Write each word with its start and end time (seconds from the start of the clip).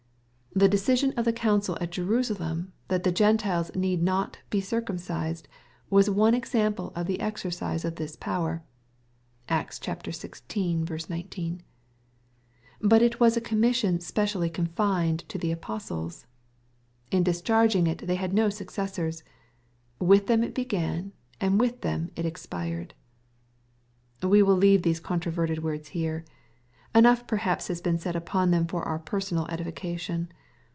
The 0.53 0.67
decision 0.67 1.13
of 1.15 1.23
the 1.23 1.31
council 1.31 1.77
at 1.79 1.91
Jerusalem, 1.93 2.73
that 2.89 3.03
the 3.03 3.11
Gentiles 3.13 3.73
need 3.73 4.03
not 4.03 4.39
be 4.49 4.59
cir* 4.59 4.81
cumcised, 4.81 5.43
was 5.89 6.09
one 6.09 6.33
example 6.33 6.91
of 6.93 7.07
the 7.07 7.21
exercise 7.21 7.85
of 7.85 7.95
this 7.95 8.17
power 8.17 8.61
(Acts 9.47 9.79
xvi. 9.79 11.07
19.) 11.09 11.63
But 12.81 13.01
it 13.01 13.21
was 13.21 13.37
a 13.37 13.41
commission 13.41 14.01
specially 14.01 14.49
con* 14.49 14.65
fined 14.67 15.19
to 15.29 15.37
the 15.37 15.53
apostles. 15.53 16.25
In 17.11 17.23
discharging 17.23 17.87
it 17.87 17.99
they 17.99 18.15
had 18.15 18.33
no 18.33 18.49
successors. 18.49 19.23
With 19.99 20.27
them 20.27 20.43
it 20.43 20.53
began, 20.53 21.13
and 21.39 21.61
with 21.61 21.79
them 21.79 22.09
it 22.17 22.25
ex« 22.25 22.45
pired. 22.45 22.93
We 24.21 24.43
will 24.43 24.57
leave 24.57 24.81
these 24.83 24.99
controverted 24.99 25.63
words 25.63 25.87
here. 25.95 26.25
Enough 26.93 27.25
perhaps 27.25 27.69
has 27.69 27.79
been 27.79 27.97
said 27.97 28.17
upon 28.17 28.51
them 28.51 28.67
for 28.67 28.83
our 28.83 28.99
personal 28.99 29.47
edifica 29.47 29.97
tion. 29.97 30.29